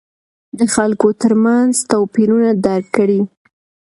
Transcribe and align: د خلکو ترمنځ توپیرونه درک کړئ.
د 0.57 0.59
خلکو 0.73 1.07
ترمنځ 1.21 1.73
توپیرونه 1.91 2.49
درک 2.65 2.87
کړئ. 2.97 3.19